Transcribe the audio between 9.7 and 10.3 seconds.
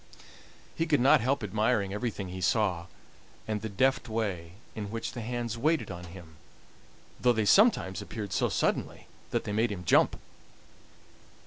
him jump.